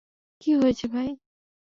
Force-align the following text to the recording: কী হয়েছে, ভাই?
কী 0.41 0.51
হয়েছে, 0.55 0.85
ভাই? 0.87 1.09